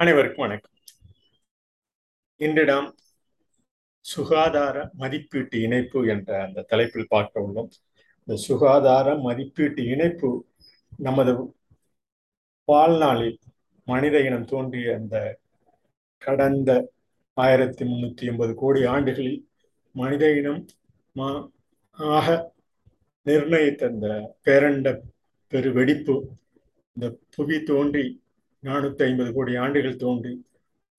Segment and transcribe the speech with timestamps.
[0.00, 0.70] அனைவருக்கும் வணக்கம்.
[2.40, 2.88] இன்று நாம்
[4.04, 7.68] சுகாதார மதிப்பீட்டு இணைப்பு என்ற அந்த தலைப்பில் பார்க்க உள்ளோம்.
[8.18, 10.30] இந்த சுகாதார மதிப்பீட்டு இணைப்பு
[10.98, 11.32] நமது
[12.68, 13.38] வாழ்நாளில்
[13.88, 15.16] மனித இனம் தோன்றிய அந்த
[16.22, 16.70] கடந்த
[17.36, 19.40] ஆயிரத்தி முன்னூத்தி எண்பது கோடி ஆண்டுகளில்
[19.94, 20.60] மனித இனம்
[21.96, 22.28] ஆக
[23.26, 24.06] நிர்ணயித்த அந்த
[24.44, 24.88] பேரண்ட
[25.52, 26.16] பெரு வெடிப்பு
[26.96, 28.04] இந்த புவி தோன்றி
[28.64, 30.32] நானூத்தி ஐம்பது கோடி ஆண்டுகள் தோன்றி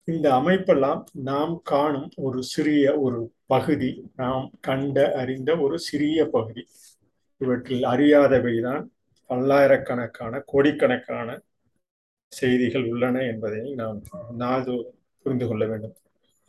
[0.08, 6.64] இந்த அமைப்பெல்லாம் நாம் காணும் ஒரு சிறிய ஒரு பகுதி நாம் கண்ட அறிந்த ஒரு சிறிய பகுதி.
[7.42, 8.84] இவற்றில் அறியாதவைதான்
[9.30, 11.30] பல்லாயிரக்கணக்கான கோடிக்கணக்கான
[12.32, 14.02] செய்திகள் உள்ளன என்பதை நாம்
[14.38, 15.96] நாள்தோறும் புரிந்து கொள்ள வேண்டும்.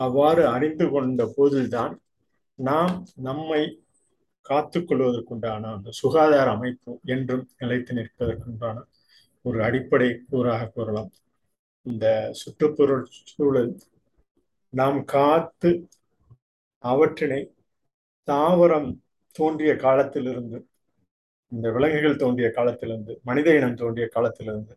[0.00, 1.94] அவ்வாறு அறிந்து கொண்ட போதுதான்
[2.58, 3.62] நாம் நம்மை
[4.46, 8.76] காத்துக்கொள்வதற்குண்டான அந்த சுகாதார அமைப்பு என்றும் நிலைத்து நிற்பதற்குண்டான
[9.46, 11.10] ஒரு அடிப்படை கூறாக கூறலாம்.
[11.86, 12.06] இந்த
[12.40, 12.90] சுற்றுப்புற
[13.32, 13.72] சூழல்
[14.72, 15.70] நாம் காத்து
[16.84, 17.42] அவற்றினை
[18.28, 18.88] தாவரம்
[19.38, 20.58] தோன்றிய காலத்திலிருந்து
[21.52, 24.74] இந்த விலங்குகள் தோன்றிய காலத்திலிருந்து மனித இனம் தோன்றிய காலத்திலிருந்து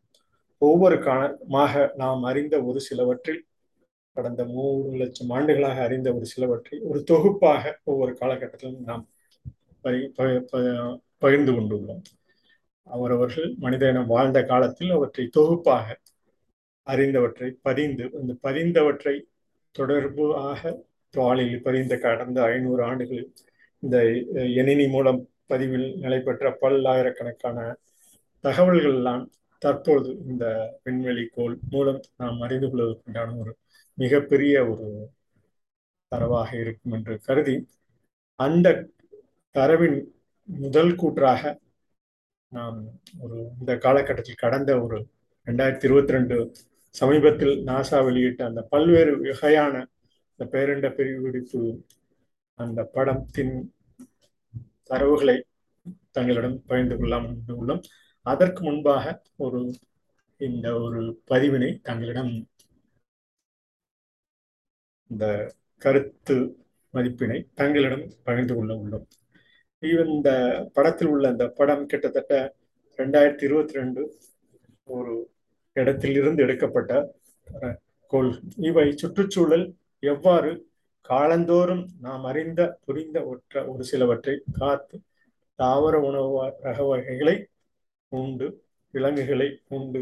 [0.61, 3.41] ஒவ்வொரு காலமாக நாம் அறிந்த ஒரு சிலவற்றில்
[4.15, 9.05] கடந்த மூணு லட்சம் ஆண்டுகளாக அறிந்த ஒரு சிலவற்றை ஒரு தொகுப்பாக ஒவ்வொரு காலகட்டத்திலும் நாம்
[11.23, 12.03] பகிர்ந்து கொண்டுள்ளோம்.
[12.89, 15.87] அவரவர்கள் மனித இனம் வாழ்ந்த காலத்தில் அவற்றை தொகுப்பாக
[16.87, 19.15] அறிந்தவற்றை பதிந்து அந்த பதிந்தவற்றை
[19.75, 20.61] தொடர்பாக
[21.13, 23.29] தாளில் பதிந்த கடந்த ஐநூறு ஆண்டுகளில்
[23.83, 23.97] இந்த
[24.55, 27.59] எணினி மூலம் பதிவில் நிலை பெற்ற பல்லாயிரக்கணக்கான
[28.43, 29.23] தகவல்கள் எல்லாம்
[29.61, 30.45] தற்பொழுது இந்த
[30.83, 33.53] விண்வெளி கோள் மூலம் நாம் அறிந்து கொள்வதற்குண்டான ஒரு
[33.97, 34.87] மிகப்பெரிய ஒரு
[36.11, 37.55] தரவாக இருக்கும் என்று கருதி
[38.39, 38.67] அந்த
[39.55, 39.97] தரவின்
[40.49, 41.41] முதல் கூற்றாக
[42.51, 42.77] நாம்
[43.23, 44.97] ஒரு இந்த காலகட்டத்தில் கடந்த ஒரு
[45.47, 46.35] ரெண்டாயிரத்தி இருபத்தி ரெண்டு
[46.95, 49.73] சமீபத்தில் நாசா வெளியிட்ட அந்த பல்வேறு வகையான
[50.31, 51.61] இந்த பேரண்ட பிரிவுடிப்பு
[52.59, 53.55] அந்த படத்தின்
[54.89, 55.37] தரவுகளை
[56.11, 57.27] தங்களிடம் பகிர்ந்து கொள்ளலாம்
[57.61, 57.83] உள்ளோம்.
[58.25, 59.05] அதற்கு முன்பாக
[59.45, 59.59] ஒரு
[60.41, 62.33] இந்த ஒரு பதிவினை தங்களிடம்
[65.11, 65.25] இந்த
[65.81, 66.35] கருத்து
[66.93, 69.07] மதிப்பினை தங்களிடம் பகிர்ந்து கொள்ள உள்ளோம்.
[69.81, 70.29] இந்த
[70.73, 72.33] படத்தில் உள்ள அந்த படம் கிட்டத்தட்ட
[72.97, 74.01] ரெண்டாயிரத்தி இருபத்தி ரெண்டு
[74.83, 75.13] ஒரு
[75.73, 76.93] இடத்தில் இருந்து எடுக்கப்பட்ட
[78.07, 78.31] கோள்.
[78.69, 79.65] இவை சுற்றுச்சூழல்
[79.99, 80.51] எவ்வாறு
[81.09, 84.97] காலந்தோறும் நாம் அறிந்த புரிந்த ஒற்ற ஒரு சிலவற்றை காத்து
[85.59, 87.35] தாவர உணவு ரக வகைகளை
[88.11, 88.47] உண்டு
[88.93, 90.01] விலங்குகளை உண்டு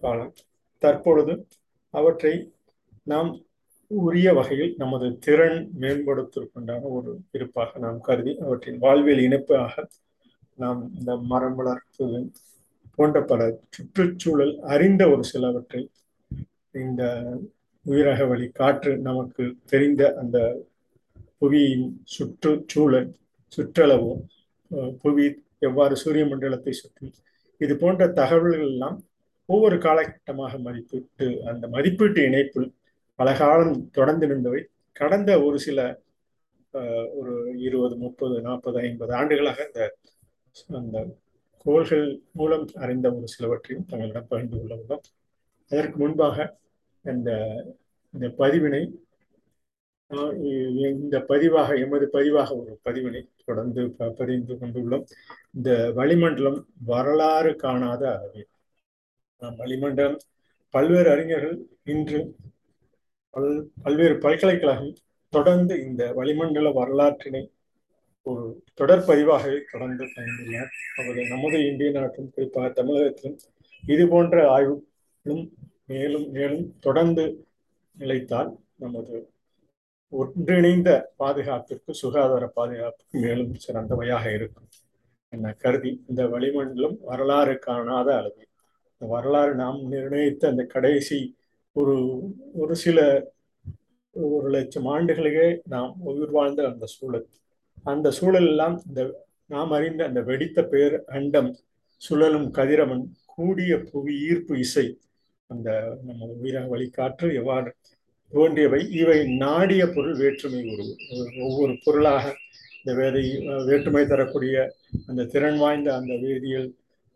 [0.00, 0.34] காலம்.
[0.82, 1.34] தற்பொழுது
[1.94, 2.34] அவற்றை
[3.02, 3.30] நாம்
[3.90, 9.84] உரிய வகையில் நமது திறன் மேம்படுத்துவதற்குண்டான ஒரு இருப்பாக நாம் கருதி அவற்றின் வாழ்வியல் இணைப்பாக
[10.58, 12.20] நாம் இந்த மரம் வளர்ப்பது
[12.94, 15.82] போன்ற பல சுற்றுச்சூழல் அறிந்த ஒரு சிலவற்றை
[16.74, 17.02] இந்த
[17.86, 20.38] உயிரக வழி காற்று நமக்கு தெரிந்த அந்த
[21.40, 23.08] புவியின் சுற்றுச்சூழல்
[23.52, 24.12] சுற்றளவு
[25.02, 25.26] புவி
[25.60, 27.06] எவ்வாறு சூரிய மண்டலத்தை சுற்றி
[27.60, 28.98] இது போன்ற தகவல்கள் எல்லாம்
[29.48, 32.68] ஒவ்வொரு காலகட்டமாக மதிப்பிட்டு அந்த மதிப்பீட்டு இணைப்பில்
[33.20, 34.60] பலகாலம் தொடர்ந்து நின்றவை
[34.96, 35.78] கடந்த ஒரு சில
[37.18, 37.32] ஒரு
[37.66, 39.80] இருபது முப்பது நாற்பது ஐம்பது ஆண்டுகளாக இந்த
[40.80, 40.98] அந்த
[41.64, 42.06] கோள்கள்
[42.38, 45.04] மூலம் அறிந்த ஒரு சிலவற்றையும் தங்களிடம் பகிர்ந்து கொள்ள உள்ளோம்.
[45.70, 46.36] அதற்கு முன்பாக
[47.04, 47.30] இந்த
[48.14, 48.82] இந்த பதிவினை
[50.94, 53.82] இந்த பதிவாக எமது பதிவாக ஒரு பதிவினை தொடர்ந்து
[54.20, 55.04] பதிந்து கொண்டுள்ளோம்.
[55.56, 56.60] இந்த வளிமண்டலம்
[56.90, 58.48] வரலாறு காணாத அளவில்
[59.60, 60.18] வளிமண்டலம்
[60.74, 61.58] பல்வேறு அறிஞர்கள்
[61.94, 62.20] இன்று
[63.34, 63.50] பல்
[63.82, 64.92] பல்வேறு பல்கலைக்கழகம்
[65.32, 67.42] தொடர்ந்து இந்த வளிமண்டல வரலாற்றினை
[68.26, 73.38] ஒரு தொடர் பதிவாகவே தொடர்ந்து பயந்துள்ளார் அவர் நமது இந்திய நாட்டிலும் குறிப்பாக தமிழகத்திலும்
[73.84, 75.44] இது போன்ற ஆய்வுகளும்
[75.86, 77.24] மேலும் மேலும் தொடர்ந்து
[77.96, 79.16] நிலைத்தால் நமது
[80.12, 84.68] ஒன்றிணைந்த பாதுகாப்பிற்கு சுகாதார பாதுகாப்புக்கு மேலும் சிறந்தவையாக இருக்கும்
[85.32, 88.48] என கருதி இந்த வளிமண்டலம் வரலாறு காணாத அளவில்
[88.92, 91.18] இந்த வரலாறு நாம் நிர்ணயித்த அந்த கடைசி
[91.76, 91.96] ஒரு
[92.54, 92.98] ஒரு சில
[94.16, 97.26] ஒரு லட்சம் ஆண்டுகளிலே நாம் உயிர் வாழ்ந்த அந்த சூழல்.
[97.84, 99.00] அந்த சூழல் எல்லாம் இந்த
[99.46, 101.50] நாம் அறிந்த அந்த வெடித்த பேர் அண்டம்
[102.02, 104.86] சுழலும் கதிரவன் கூடிய புவி ஈர்ப்பு இசை
[105.50, 105.68] அந்த
[106.06, 107.70] நம்ம உயிரக வழிகாற்று எவ்வாறு
[108.32, 108.80] தோன்றியவை?
[109.00, 110.84] இவை நாடிய பொருள் வேற்றுமை ஒரு
[111.46, 112.24] ஒவ்வொரு பொருளாக
[112.76, 113.24] இந்த வேதை
[113.64, 114.54] வேற்றுமை தரக்கூடிய
[115.06, 116.68] அந்த திறன் வாய்ந்த அந்த வேதியியல்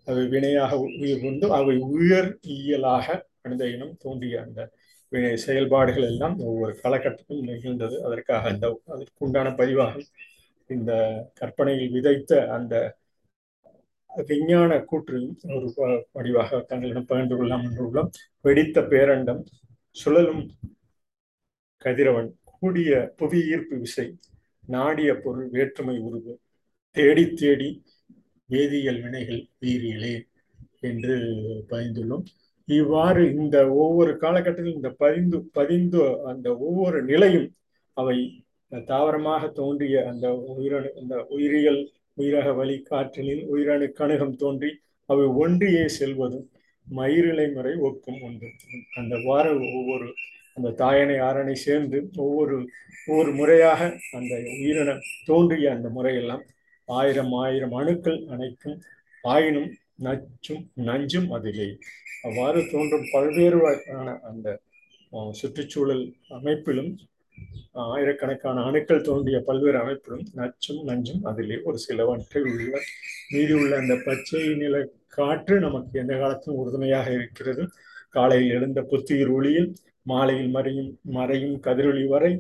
[0.07, 3.07] அவை வினையாக உயிர் கொண்டு அவை உயர் இயலாக
[3.45, 4.61] மனித இனம் தோன்றிய அந்த
[5.45, 7.97] செயல்பாடுகள் எல்லாம் ஒவ்வொரு காலகட்டத்திலும் நிகழ்ந்தது.
[8.03, 9.95] அதற்காக அந்த அதற்குண்டான பதிவாக
[10.71, 10.93] இந்த
[11.35, 12.75] கற்பனையில் விதைத்த அந்த
[14.11, 15.69] விஞ்ஞான கூற்றையும் ஒரு
[16.15, 18.11] வடிவாக தங்களிடம் பகிர்ந்து கொள்ளலாம் என்று உள்ளோம்.
[18.45, 19.43] வெடித்த பேரண்டம்
[19.97, 20.45] சுழலும்
[21.85, 24.07] கதிரவன் கூடிய புவி ஈர்ப்பு விசை
[24.69, 26.35] நாடிய பொருள் வேற்றுமை உருவு
[26.97, 27.69] தேடி தேடி
[28.51, 30.15] வேதியியல் வினைகள் உயிரியலே
[30.91, 31.15] என்று
[31.71, 32.25] பயந்துள்ளோம்
[32.69, 37.49] இவ்வாறு இந்த ஒவ்வொரு காலகட்டத்திலும் இந்த பதிந்து பதிந்து அந்த ஒவ்வொரு நிலையும்
[37.97, 38.17] அவை
[38.73, 41.83] தாவரமாக தோன்றிய அந்த உயிரணு அந்த உயிரியல்
[42.19, 44.71] உயிரக வழி காற்றலில் உயிரணு கணுகம் தோன்றி
[45.09, 46.47] அவை ஒன்றியே செல்வதும்
[46.87, 48.49] மயிரிலை முறை ஒக்கும் உண்டு.
[48.95, 50.09] அந்த வார ஒவ்வொரு
[50.57, 52.57] அந்த தாயனை ஆரணை சேர்ந்து ஒவ்வொரு
[53.07, 53.81] ஒவ்வொரு முறையாக
[54.13, 54.97] அந்த உயிரின
[55.27, 56.45] தோன்றிய அந்த முறையெல்லாம்
[56.89, 58.77] ஆயிரம் ஆயிரம் அணுக்கள் அனைத்தும்
[59.25, 61.79] ஆயினும் நச்சும் நஞ்சும் அதிலே
[62.23, 64.49] அவ்வாறு தோன்றும் பல்வேறு வகையான அந்த
[65.33, 66.93] சுற்றுச்சூழல் அமைப்பிலும்
[67.73, 72.81] ஆயிரக்கணக்கான அணுக்கள் தோன்றிய பல்வேறு அமைப்பிலும் நச்சும் நஞ்சும் அதிலே ஒரு சிலவற்றை உள்ள
[73.29, 77.65] மீதி உள்ள அந்த பச்சை நில காற்று நமக்கு எந்த காலத்திலும் உறுதுணையாக இருக்கிறது.
[78.11, 79.69] காலையில் எழுந்த புத்துயிர் ஒளியில்
[80.07, 82.31] மாலையில் மறையும் மறையும் கதிரொளி வரை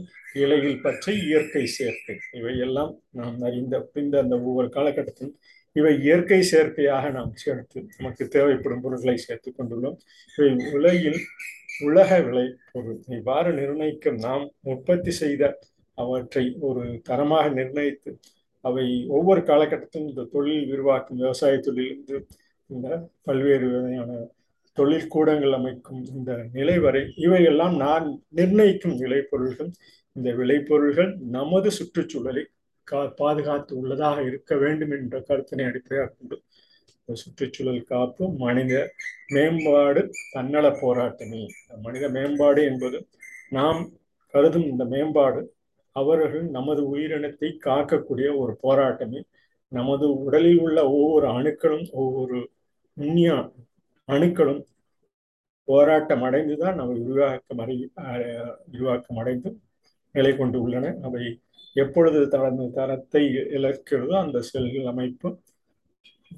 [0.42, 2.16] இலையில் பற்றி இயற்கை சேர்க்கை.
[2.38, 5.36] இவையெல்லாம் நாம் அறிந்த இந்த அந்த ஒவ்வொரு காலகட்டத்திலும்
[5.76, 9.96] இவை இயற்கை சேர்க்கையாக நாம் சேர்த்து நமக்கு தேவைப்படும் பொருட்களை சேர்த்து கொண்டுள்ளோம்.
[10.38, 11.20] இவை உலகில்
[11.86, 13.00] உலக விலை பொருள்.
[13.18, 15.42] இவ்வாறு நிர்ணயிக்க நாம் உற்பத்தி செய்த
[15.98, 18.12] அவற்றை ஒரு தரமாக நிர்ணயித்து
[18.64, 22.16] அவை ஒவ்வொரு காலகட்டத்திலும் இந்த தொழில் விரிவாக்கும் விவசாய தொழிலிருந்து
[22.70, 22.88] இந்த
[23.26, 24.12] பல்வேறு வகையான
[24.78, 29.70] தொழிற்கூடங்கள் அமைக்கும் இந்த நிலை வரை இவையெல்லாம் நான் நிர்ணயிக்கும் விளைபொருள்கள்.
[30.16, 32.44] இந்த விளைபொருள்கள் நமது சுற்றுச்சூழலை
[32.88, 36.36] கா பாதுகாத்து உள்ளதாக இருக்க வேண்டும் என்ற கருத்தினை அடிப்படையாக கொண்டு
[37.08, 38.72] சுற்றுச்சூழல் காப்பு மனித
[39.34, 41.42] மேம்பாடு தன்னல போராட்டமே.
[41.82, 42.98] மனித மேம்பாடு என்பது
[43.50, 43.80] நாம்
[44.34, 45.40] கருதும் இந்த மேம்பாடு
[45.96, 49.20] அவர்கள் நமது உயிரினத்தை காக்கக்கூடிய ஒரு போராட்டமே.
[49.72, 52.38] நமது உடலில் உள்ள ஒவ்வொரு அணுக்களும் ஒவ்வொரு
[52.96, 53.30] நுண்ணிய
[54.08, 54.62] அணுக்களும்
[55.68, 57.76] போராட்டம் அடைந்துதான் அவை விரிவாக்கம் அறி
[58.66, 59.50] விரிவாக்கம் அடைந்து
[60.14, 60.86] நிலை கொண்டு உள்ளன.
[61.02, 61.22] அவை
[61.76, 63.22] எப்பொழுது தனது தரத்தை
[63.56, 65.28] இழக்கிறதோ அந்த செல்கள் அமைப்பு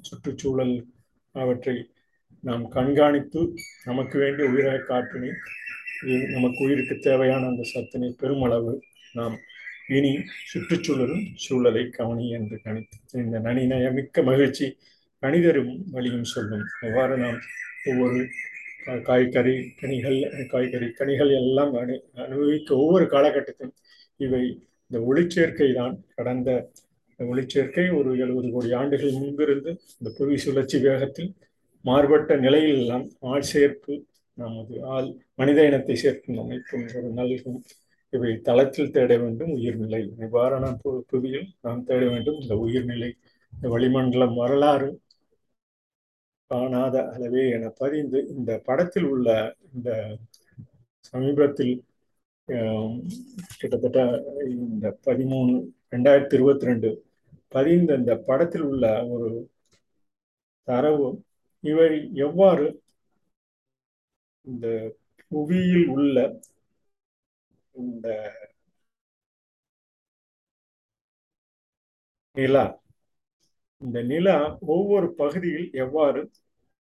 [0.01, 0.75] சுற்றுச்சூழல்
[1.35, 1.75] அவற்றை
[2.43, 3.41] நாம் கண்காணித்து
[3.85, 5.31] நமக்கு வேண்டிய உயிரக காற்றினை
[6.31, 8.73] நமக்கு உயிருக்கு தேவையான அந்த சத்தினை பெருமளவு
[9.13, 9.35] நாம்
[9.87, 10.11] இனி
[10.51, 14.67] சுற்றுச்சூழலும் சூழலை கவனி என்று கணித்து இந்த நனிநயமிக்க மகிழ்ச்சி
[15.23, 16.65] கணிதரும் வழியும் சொல்லும்.
[16.81, 17.39] எவ்வாறு நாம்
[17.85, 18.19] ஒவ்வொரு
[19.03, 20.17] காய்கறி கனிகள்
[20.51, 23.73] காய்கறி கனிகள் எல்லாம் அனு அனுபவிக்க ஒவ்வொரு காலகட்டத்திலும்
[24.19, 24.43] இவை
[24.91, 26.49] இந்த ஒளிச்சேர்க்கை தான் கடந்த
[27.19, 31.31] ஒளிச்சேர்க்கை ஒரு எழுபது கோடி ஆண்டுகள் முன்பிருந்து இந்த புவி சுழற்சி வேகத்தில்
[31.85, 33.93] மாறுபட்ட நிலையில் எல்லாம் ஆள் சேர்ப்பு
[34.37, 37.59] நமது ஆள் மனித இனத்தை சேர்க்கும் அமைப்பும் ஒரு நல்கும்
[38.13, 40.65] இவை தளத்தில் தேட வேண்டும் உயிர்நிலை இவ்வாறான
[41.11, 43.09] புவியில் நாம் தேட வேண்டும் இந்த உயிர்நிலை
[43.57, 44.89] இந்த வளிமண்டலம் வரலாறு
[46.51, 49.27] காணாத அளவே என பதிந்து இந்த படத்தில் உள்ள
[49.73, 49.89] இந்த
[51.07, 51.73] சமீபத்தில்
[53.57, 53.99] கிட்டத்தட்ட
[54.57, 55.53] இந்த பதிமூணு
[55.93, 56.89] ரெண்டாயிரத்தி இருபத்தி ரெண்டு
[57.51, 59.29] பதிந்த இந்த படத்தில் உள்ள ஒரு
[60.67, 61.09] தரவு
[61.63, 61.89] இவை
[62.25, 62.67] எவ்வாறு
[64.45, 64.67] இந்த
[65.31, 66.17] புவியில் உள்ள
[67.75, 68.07] இந்த
[72.35, 72.65] நிலா
[73.81, 74.35] இந்த நிலா
[74.65, 76.21] ஒவ்வொரு பகுதியில் எவ்வாறு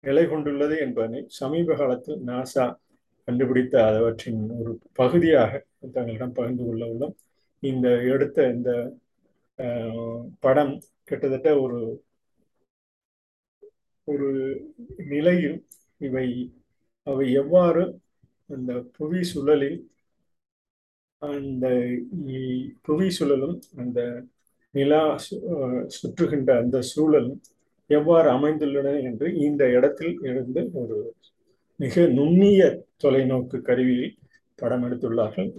[0.04, 2.64] நிலை கொண்டுள்ளது என்பதனை சமீப காலத்தில் நாசா
[3.28, 5.52] கண்டுபிடித்த அவற்றின் ஒரு பகுதியாக
[5.92, 7.14] தங்களிடம் பகிர்ந்து கொள்ள உள்ளோம்.
[7.62, 8.70] இந்த எடுத்த இந்த
[10.40, 11.80] படம் கிட்டத்தட்ட ஒரு
[14.08, 14.28] ஒரு
[15.06, 15.58] நிலையில்
[15.98, 16.26] இவை
[17.06, 17.82] அவை எவ்வாறு
[18.50, 19.78] அந்த புவி சுழலில்
[21.22, 21.66] அந்த
[22.80, 23.98] புவி சுழலும் அந்த
[24.78, 25.02] நிலா
[25.96, 27.38] சுற்றுகின்ற அந்த சூழலும்
[27.90, 30.96] எவ்வாறு அமைந்துள்ளன என்று இந்த இடத்தில் இருந்து ஒரு
[31.80, 32.62] மிக நுண்ணிய
[33.02, 34.16] தொலைநோக்கு கருவியில்
[34.58, 35.50] படம் எடுத்துள்ளார்கள்.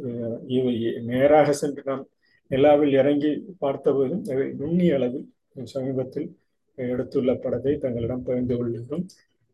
[0.55, 0.73] இவை
[1.09, 2.03] நேராக சென்று நாம்
[2.51, 3.31] நிலாவில் இறங்கி
[3.63, 5.27] பார்த்தபோதும் இவை நுண்ணிய அளவில்
[5.73, 6.29] சமீபத்தில்
[6.77, 9.05] எடுத்துள்ள படத்தை தங்களிடம் பகிர்ந்து கொள்கிறோம்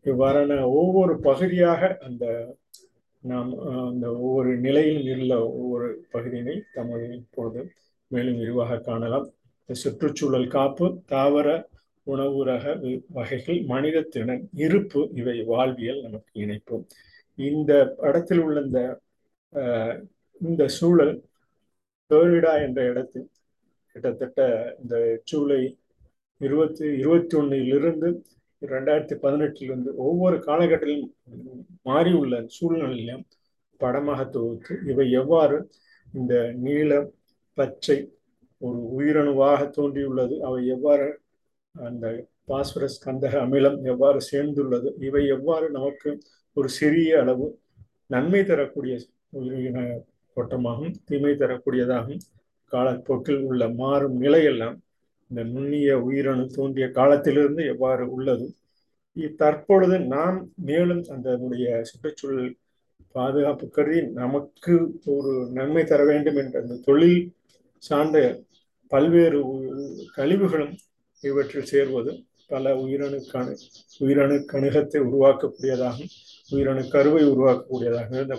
[0.05, 2.25] இவ்வாறான ஒவ்வொரு பகுதியாக அந்த
[3.23, 3.51] நாம்
[3.91, 7.61] அந்த ஒவ்வொரு நிலையில் உள்ள ஒவ்வொரு பகுதியினை தமது இப்போது
[8.11, 9.25] மேலும் விரிவாக காணலாம்.
[9.69, 11.47] இந்த சுற்றுச்சூழல் காப்பு தாவர
[12.07, 12.73] உணவு ரக
[13.09, 16.83] வகைகள் மனித திறன் இருப்பு இவை வாழ்வியல் நமக்கு இணைப்போம்
[17.37, 18.81] இந்த படத்தில் உள்ள இந்த
[20.41, 21.13] இந்த சூழல்
[22.11, 23.27] பேரிடா என்ற இடத்தில்
[23.95, 24.41] கிட்டத்தட்ட
[24.79, 25.59] இந்த ஜூலை
[26.41, 28.07] இருபத்தி இருபத்தி ஒன்னிலிருந்து
[28.61, 31.11] ரெண்டாயிரத்தி பதினெட்டிலிருந்து ஒவ்வொரு காலகட்டத்திலும்
[31.81, 33.23] மாறி உள்ள சூழ்நிலையிலும்
[33.79, 35.57] படமாக தொகுத்து இவை எவ்வாறு
[36.13, 37.09] இந்த நீளம்
[37.57, 37.97] பச்சை
[38.61, 40.35] ஒரு உயிரணுவாக தோன்றியுள்ளது.
[40.39, 41.07] அவை எவ்வாறு
[41.75, 42.05] அந்த
[42.45, 44.89] பாஸ்பரஸ் கந்தக அமிலம் எவ்வாறு சேர்ந்துள்ளது?
[44.99, 46.09] இவை எவ்வாறு நமக்கு
[46.53, 47.47] ஒரு சிறிய அளவு
[48.07, 48.95] நன்மை தரக்கூடிய
[49.39, 49.79] உயிரின
[50.37, 52.23] ஓட்டமாகவும் தீமை தரக்கூடியதாகவும்
[52.71, 54.77] காலப்போக்கில் உள்ள மாறும் நிலையெல்லாம்
[55.31, 58.47] இந்த நுண்ணிய உயிரணு தோன்றிய காலத்திலிருந்து எவ்வாறு உள்ளது?
[59.37, 62.49] தற்பொழுது நாம் மேலும் அதனுடைய சுற்றுச்சூழல்
[63.15, 64.73] பாதுகாப்பு கருதி நமக்கு
[65.05, 67.21] ஒரு நன்மை தர வேண்டும் என்ற அந்த தொழில்
[67.83, 68.17] சார்ந்த
[68.91, 69.39] பல்வேறு
[70.15, 70.75] கழிவுகளும்
[71.23, 72.11] இவற்றில் சேர்வது
[72.47, 73.53] பல உயிரணுக்கணு
[73.99, 76.11] உயிரணு கணுகத்தை உருவாக்கக்கூடியதாகவும்
[76.49, 78.35] உயிரணு கருவை உருவாக்கக்கூடியதாக இருந்த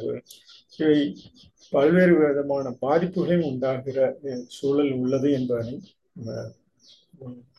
[0.78, 0.98] இவை
[1.72, 3.98] பல்வேறு விதமான பாதிப்புகளையும் உண்டாகிற
[4.48, 5.74] சூழல் உள்ளது என்பதனை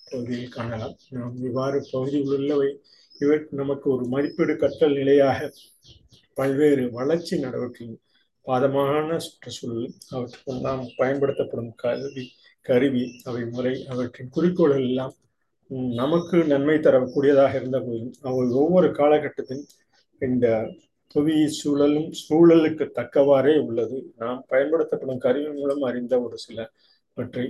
[0.09, 0.95] பகுதியில் காணலாம்.
[1.09, 2.69] நாம் இவ்வாறு பகுதியில் உள்ளவை
[3.15, 5.39] இவை நமக்கு ஒரு மதிப்பீடு கற்றல் நிலையாக
[6.37, 8.01] பல்வேறு வளர்ச்சி நடவடிக்கைகள்
[8.47, 12.25] பாதமான சுற்றுச்சூழல் அவற்றுக்கு நாம் பயன்படுத்தப்படும் கல்வி
[12.65, 15.15] கருவி அவை முறை அவற்றின் குறிக்கோள்கள் எல்லாம்
[15.95, 19.67] நமக்கு நன்மை தரக்கூடியதாக இருந்த போதும் அவை ஒவ்வொரு காலகட்டத்திலும்
[20.21, 20.47] இந்த
[21.15, 23.97] புவி சூழலும் சூழலுக்கு தக்கவாறே உள்ளது.
[24.15, 26.71] நாம் பயன்படுத்தப்படும் கருவி மூலம் அறிந்த ஒரு சில
[27.13, 27.45] பற்றி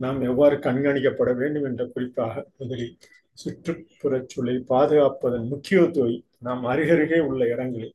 [0.00, 2.96] நாம் எவ்வாறு கண்காணிக்கப்பட வேண்டும் என்ற குறிப்பாக முதலில்
[3.38, 7.94] சுற்றுப்புறச் சூழலை பாதுகாப்பதன் முக்கியத்துவை நாம் அருகருகே உள்ள இடங்களில்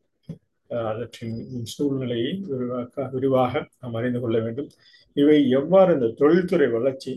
[0.82, 1.38] அவற்றின்
[1.74, 4.70] சூழ்நிலையை விரிவாக்க விரிவாக நாம் அறிந்து கொள்ள வேண்டும்.
[5.16, 7.14] இவை எவ்வாறு இந்த தொழில்துறை வளர்ச்சி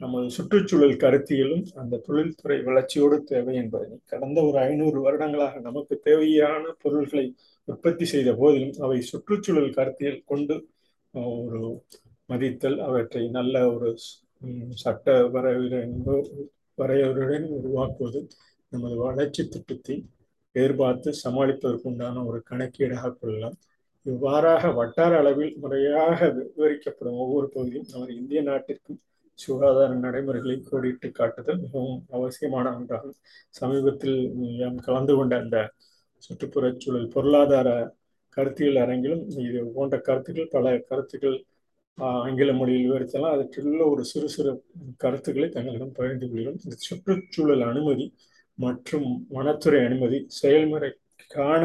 [0.00, 7.26] நமது சுற்றுச்சூழல் கருத்தியலும் அந்த தொழில்துறை வளர்ச்சியோடு தேவை என்பதை கடந்த ஒரு ஐநூறு வருடங்களாக நமக்கு தேவையான பொருள்களை
[7.68, 10.56] உற்பத்தி செய்த போதிலும் அவை சுற்றுச்சூழல் கருத்தியல் கொண்டு
[11.14, 11.60] ஒரு
[12.28, 13.88] மதித்தல் அவற்றை நல்ல ஒரு
[14.74, 15.82] சட்ட வரையறை
[16.78, 18.20] வரையறையுடன் உருவாக்குவது
[18.72, 19.96] நமது வளர்ச்சி திட்டத்தை
[20.56, 23.56] எதிர்பார்த்து சமாளிப்பதற்குண்டான ஒரு கணக்கீடாக கொள்ளலாம்.
[24.06, 29.00] இவ்வாறாக வட்டார அளவில் முறையாக விவரிக்கப்படும் ஒவ்வொரு பகுதியும் நமது இந்திய நாட்டிற்கும்
[29.38, 33.16] சுகாதார நடைமுறைகளை கோடிட்டு காட்டுதல் மிகவும் அவசியமான ஒன்றாகும்.
[33.58, 34.18] சமீபத்தில்
[34.86, 35.58] கலந்து கொண்ட அந்த
[36.26, 37.68] சுற்றுப்புறச் சூழல் பொருளாதார
[38.36, 41.38] கருத்தியல் அரங்கிலும் இது போன்ற கருத்துக்கள் பல கருத்துக்கள்
[41.98, 43.34] ஆங்கில மொழியில் விவரித்தலாம்.
[43.36, 44.52] அதற்குள்ள ஒரு சிறு சிறு
[45.04, 46.60] கருத்துக்களை தங்களிடம் பகிர்ந்து கொள்கிறோம்.
[46.64, 48.06] இந்த சுற்றுச்சூழல் அனுமதி
[48.58, 51.62] மற்றும் வனத்துறை அனுமதி செயல்முறைக்கான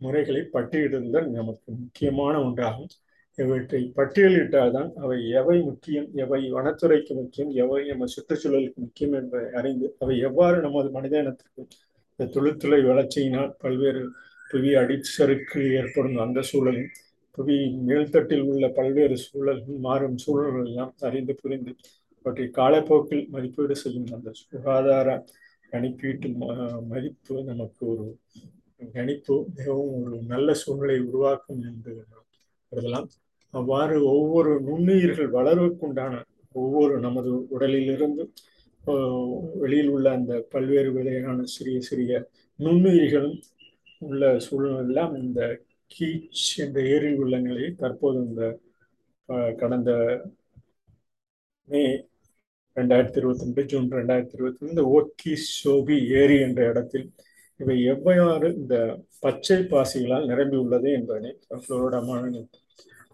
[0.00, 2.90] முறைகளை பட்டியலிடுதல் நமக்கு முக்கியமான ஒன்றாகும்.
[3.38, 10.16] இவற்றை பட்டியலிட்டால்தான் அவை எவை முக்கியம் எவை வனத்துறைக்கு முக்கியம் எவை நம்ம சுற்றுச்சூழலுக்கு முக்கியம் என்பதை அறிந்து அவை
[10.18, 11.62] எவ்வாறு நமது மனித இனத்திற்கு
[12.10, 14.02] இந்த தொழில்துறை வளர்ச்சியினால் பல்வேறு
[14.50, 16.90] புவி அடிச்சருக்கு ஏற்படும் அந்த சூழலும்
[17.38, 21.72] புவி மேல்தட்டில் உள்ள பல்வேறு சூழல்கள் மாறும் சூழல்கள் எல்லாம் அறிந்து புரிந்து
[22.26, 25.08] அவற்றை காலப்போக்கில் மதிப்பீடு செய்யும் அந்த சுகாதார
[25.72, 26.28] கணக்கீட்டு
[26.90, 28.06] மதிப்பு நமக்கு ஒரு
[28.94, 31.92] கணிப்பு மிகவும் ஒரு நல்ல சூழ்நிலை உருவாக்கும் என்று
[32.72, 33.08] கருதலாம்.
[33.54, 36.14] அவ்வாறு ஒவ்வொரு நுண்ணுயிர்கள் வளர்வுக்குண்டான
[36.54, 38.24] ஒவ்வொரு நமது உடலிலிருந்து
[39.54, 42.12] வெளியில் உள்ள அந்த பல்வேறு வகையான சிறிய சிறிய
[42.58, 43.38] நுண்ணுயிர்களும்
[44.02, 45.40] உள்ள சூழ்நிலாம் இந்த
[45.90, 48.44] கீச் என்ற ஏரில் உள்ள நிலையை தற்போது இந்த
[49.56, 49.90] கடந்த
[51.68, 51.82] மே
[52.76, 57.06] ரெண்டாயிரத்தி இருபத்தி ரெண்டு ஜூன் ரெண்டாயிரத்தி இருபத்தி ரெண்டு ஓக்கி சோபி ஏரி என்ற இடத்தில்
[57.60, 58.76] இவை எவ்வாறு இந்த
[59.20, 61.32] பச்சை பாசிகளால் நிரம்பி உள்ளது என்பதனை
[61.66, 62.42] புளோரிடமான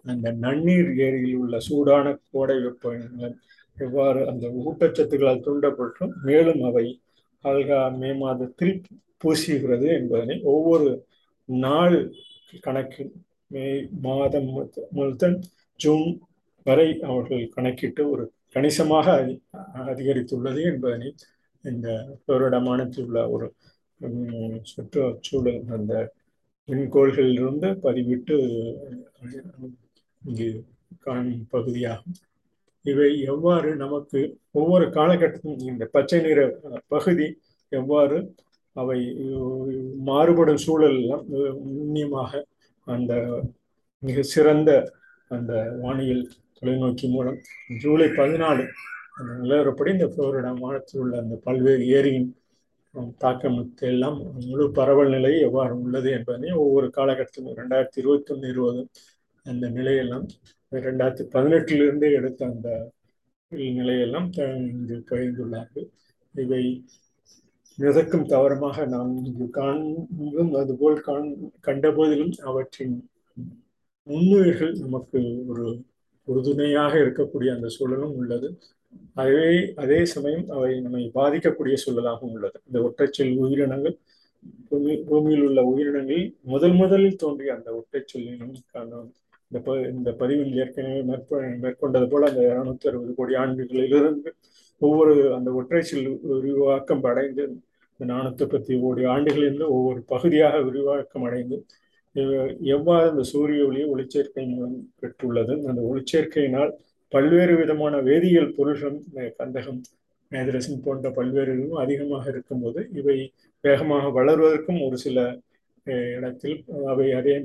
[0.05, 3.35] அந்த நன்னீர் ஏரியில் உள்ள சூடான கோடை வெப்பங்கள்
[3.77, 6.85] எவ்வாறு அந்த ஊட்டச்சத்துக்களால் தூண்டப்பட்டும் மேலும் அவை
[7.43, 8.75] அல்கா மே மாதத்தில்
[9.21, 10.89] பூசுகிறது என்பதனை ஒவ்வொரு
[11.49, 11.97] நாள்
[12.61, 13.13] கணக்கில்
[13.51, 13.67] மே
[14.01, 14.49] மாதம்
[14.91, 15.37] முதல்
[15.79, 16.09] ஜூன்
[16.65, 18.25] வரை அவர்கள் கணக்கிட்டு ஒரு
[18.55, 19.07] கணிசமாக
[19.85, 21.09] அதிகரித்துள்ளது என்பதனை
[21.65, 21.87] இந்த
[22.27, 23.47] பேரிடமானத்தில் உள்ள ஒரு
[24.63, 25.93] சுற்றுச்சூழல் அந்த
[26.69, 28.35] விண்கோள்களிலிருந்து பதிவிட்டு
[30.21, 30.49] இங்கு
[30.99, 32.17] காணும் பகுதியாகும்.
[32.85, 34.19] இவை எவ்வாறு நமக்கு
[34.51, 36.39] ஒவ்வொரு காலகட்டத்திலும் இந்த பச்சை நிற
[36.87, 37.27] பகுதி
[37.71, 38.17] எவ்வாறு
[38.75, 38.99] அவை
[40.03, 42.41] மாறுபடும் சூழலெல்லாம் நுண்ணியமாக
[42.87, 43.13] அந்த
[44.03, 44.71] மிக சிறந்த
[45.31, 46.23] அந்த வானியல்
[46.61, 47.39] தொலைநோக்கி மூலம்
[47.81, 48.63] ஜூலை பதினாலு
[49.17, 52.29] அந்த நிலவரப்படி இந்த புளோரிடா மாநிலத்தில் உள்ள அந்த பல்வேறு ஏரியின்
[53.17, 58.81] தாக்கம் எல்லாம் முழு பரவல் நிலை எவ்வாறு உள்ளது என்பதனை ஒவ்வொரு காலகட்டத்திலும் ரெண்டாயிரத்தி இருபத்தி ஒன்று இருபது
[59.45, 60.25] அந்த நிலையெல்லாம்
[60.71, 62.69] ரெண்டாயிரத்தி பதினெட்டிலிருந்தே எடுத்த அந்த
[63.77, 64.27] நிலையெல்லாம்
[64.69, 65.87] இங்கு பகிர்ந்துள்ளார்கள்
[66.35, 66.63] இவை
[67.77, 72.97] மிதக்கும் தவறமாக நாம் இங்கு காண்பும் அதுபோல் காண் கண்ட போதிலும் அவற்றின்
[74.07, 75.65] முன்னுயிர்கள் நமக்கு ஒரு
[76.29, 78.49] உறுதுணையாக இருக்கக்கூடிய அந்த சூழலும் உள்ளது.
[79.13, 82.57] அதே அதே சமயம் அவை நம்மை பாதிக்கக்கூடிய சூழலாகவும் உள்ளது.
[82.67, 83.97] இந்த ஒற்றைச்சொல் உயிரினங்கள்
[84.69, 88.53] பூமி பூமியில் உள்ள உயிரினங்களில் முதல் முதலில் தோன்றிய அந்த ஒற்றைச்சொல் இனம்
[89.51, 94.31] இந்த ப இந்த பதிவில் ஏற்கனவே மேற்கொ மேற்கொண்டது போல அந்த இருநூத்தி அறுபது கோடி ஆண்டுகளிலிருந்து
[94.81, 95.81] ஒவ்வொரு அந்த ஒற்றை
[96.33, 97.43] விரிவாக்கம் அடைந்து
[97.93, 101.57] இந்த நானூத்தி பத்தி கோடி ஆண்டுகளிலிருந்து ஒவ்வொரு பகுதியாக விரிவாக்கம் அடைந்து
[102.75, 105.53] எவ்வாறு அந்த சூரிய ஒளியை ஒளிச்சேர்க்கை மூலம் பெற்றுள்ளது?
[105.71, 106.71] அந்த ஒளிச்சேர்க்கையினால்
[107.11, 108.99] பல்வேறு விதமான வேதியியல் பொருள்களும்
[109.39, 109.81] கந்தகம்
[110.31, 113.17] நைதரசன் போன்ற பல்வேறு இதுவும் அதிகமாக இருக்கும்போது இவை
[113.63, 115.19] வேகமாக வளர்வதற்கும் ஒரு சில
[116.17, 116.57] இடத்தில்
[116.91, 117.35] அவை அதே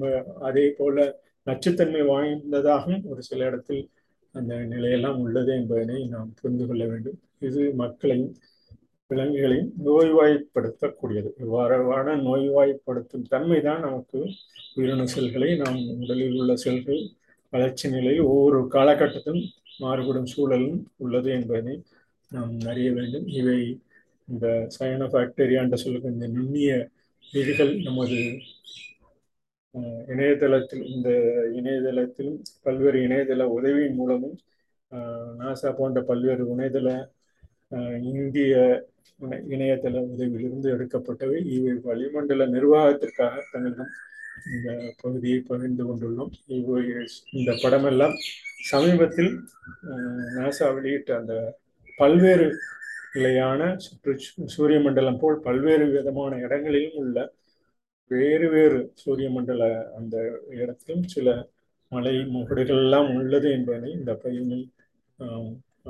[0.48, 1.04] அதே போல
[1.46, 3.82] நச்சுத்தன்மை வாய்ந்ததாகவும் ஒரு சில இடத்தில்
[4.34, 7.18] அந்த நிலையெல்லாம் உள்ளது என்பதனை நாம் புரிந்து கொள்ள வேண்டும்.
[7.40, 8.32] இது மக்களையும்
[9.10, 11.30] விலங்குகளையும் நோய்வாய்ப்படுத்தக்கூடியது.
[11.44, 14.18] இவ்வாறான நோய்வாய்ப்படுத்தும் தன்மை தான் நமக்கு
[14.76, 17.02] உயிரின செல்களை நாம் உடலில் உள்ள செல்கள்
[17.52, 19.44] வளர்ச்சி நிலையில் ஒவ்வொரு காலகட்டத்திலும்
[19.82, 21.74] மாறுபடும் சூழலும் உள்ளது என்பதை
[22.30, 23.26] நாம் அறிய வேண்டும்.
[23.40, 23.58] இவை
[24.28, 24.46] இந்த
[24.76, 26.70] சயன பாக்டீரியா என்ற சொல்லுக்கு இந்த நுண்ணிய
[27.34, 28.18] விதிகள் நமது
[30.12, 31.10] இணையதளத்தில் இந்த
[31.58, 34.36] இணையதளத்திலும் பல்வேறு இணையதள உதவியின் மூலமும்
[35.40, 36.88] நாசா போன்ற பல்வேறு இணையதள
[38.10, 38.54] இந்திய
[39.54, 41.38] இணையதள உதவியிலிருந்து எடுக்கப்பட்டவை.
[41.56, 43.92] இவை வளிமண்டல நிர்வாகத்திற்காக தங்களிடம்
[44.54, 44.68] இந்த
[45.02, 46.32] பகுதியை பகிர்ந்து கொண்டுள்ளோம்.
[46.58, 46.82] இவை
[47.38, 48.16] இந்த படமெல்லாம்
[48.70, 49.32] சமீபத்தில்
[50.36, 51.34] நாசா வெளியிட்ட அந்த
[51.98, 52.46] பல்வேறு
[53.16, 54.12] நிலையான சுற்று
[54.54, 57.18] சூரிய மண்டலம் போல் பல்வேறு விதமான இடங்களிலும் உள்ள
[58.10, 59.64] வேறு வேறு சூரிய மண்டல
[59.98, 60.16] அந்த
[60.54, 61.28] இடத்திலும் சில
[61.92, 64.64] மலை முகடுகள் எல்லாம் உள்ளது என்பதை இந்த பகுதியில்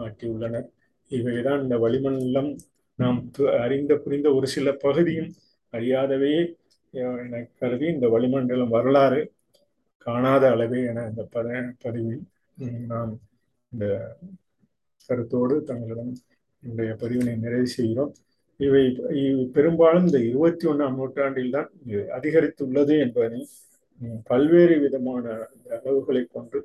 [0.05, 0.69] ஆட்டியுள்ளனர்
[1.11, 2.51] இவைதான் இந்த வளிமண்டலம்
[2.99, 3.19] நாம்
[3.65, 5.31] அறிந்த புரிந்த ஒரு சில பகுதியும்
[5.73, 6.43] அறியாதவையே
[6.95, 9.21] என கருதி இந்த வளிமண்டலம் வரலாறு
[10.07, 11.49] காணாத அளவே என இந்த பத
[11.85, 12.23] பதிவில்
[12.93, 13.13] நாம்
[13.73, 13.87] இந்த
[15.09, 16.13] கருத்தோடு தங்களிடம்
[16.63, 18.13] இன்றைய பதிவினை நிறைவு செய்கிறோம்.
[18.61, 18.83] இவை
[19.57, 21.71] பெரும்பாலும் இந்த இருபத்தி ஒன்றாம் நூற்றாண்டில் தான்
[22.19, 23.41] அதிகரித்துள்ளது என்பதை
[24.31, 25.25] பல்வேறு விதமான
[25.77, 26.61] அளவுகளை கொண்டு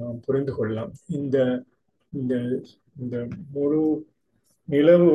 [0.00, 0.92] நாம் புரிந்து கொள்ளலாம்.
[1.18, 1.36] இந்த
[2.12, 2.34] இந்த
[3.00, 3.16] இந்த
[3.56, 3.80] முழு
[4.68, 5.10] நிலவு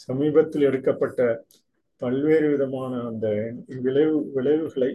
[0.00, 1.20] சமீபத்தில் எடுக்கப்பட்ட
[2.02, 3.26] பல்வேறு விதமான அந்த
[3.80, 4.90] விளைவு விளைவுகளை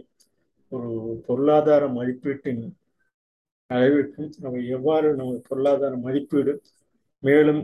[0.71, 0.89] ஒரு
[1.27, 2.63] பொருளாதார மதிப்பீட்டின்
[3.69, 6.53] அளவிற்கும் அவை எவ்வாறு நம்ம பொருளாதார மதிப்பீடு
[7.23, 7.61] மேலும்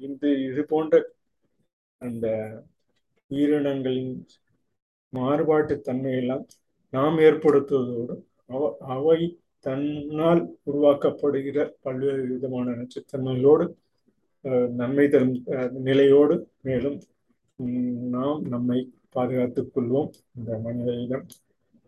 [0.00, 0.94] இந்த இது போன்ற
[2.02, 2.26] அந்த
[3.30, 4.12] உயிரினங்களின்
[5.12, 6.44] மாறுபாட்டு தன்மையெல்லாம்
[6.92, 8.14] நாம் ஏற்படுத்துவதோடு
[8.46, 9.18] அவ அவை
[9.66, 13.64] தன்னால் உருவாக்கப்படுகிற பல்வேறு விதமான நச்சுத்தன்மைகளோடு
[14.78, 15.34] நன்மை தரும்
[15.88, 16.98] நிலையோடு மேலும்
[18.14, 18.78] நாம் நம்மை
[19.10, 20.10] பாதுகாத்துக் கொள்வோம்.
[20.38, 21.26] இந்த மனித இடம்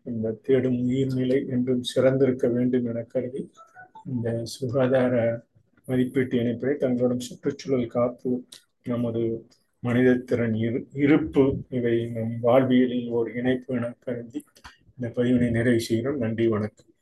[0.06, 3.50] இந்த தேடும் உயிர்நிலை என்றும் சிறந்திருக்க வேண்டும் என கருதி
[4.04, 5.14] இந்த சுகாதார
[5.86, 8.32] மதிப்பீட்டு இணைப்பை தங்களுடன் சுற்றுச்சூழல் காப்பு
[8.84, 9.22] நமது
[9.82, 14.44] மனித திறன் இரு இருப்பு இவை நம் வாழ்வியலில் ஒரு இணைப்பு என கருதி
[14.96, 16.18] இந்த பதிவினை நிறைவு செய்கிறோம்.
[16.18, 16.95] நன்றி வணக்கம்.